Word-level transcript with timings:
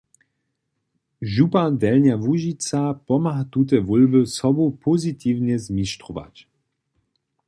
Župa 1.33 1.63
Delnja 1.69 2.15
Łužica 2.25 2.81
pomha 3.07 3.37
tute 3.51 3.77
wólby 3.89 4.19
sobu 4.37 4.65
pozitiwnje 4.85 5.55
zmištrować. 5.65 6.35